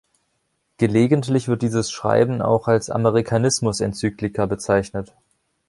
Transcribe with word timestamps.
Gelegentlich 0.79 1.47
wird 1.47 1.61
dieses 1.61 1.91
Schreiben 1.91 2.41
auch 2.41 2.67
als 2.67 2.89
„Amerikanismus-Enzyklika“ 2.89 4.47
bezeichnet. 4.47 5.13